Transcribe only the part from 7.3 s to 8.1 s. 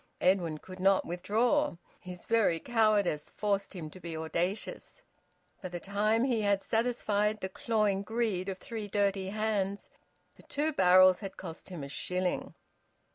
the clawing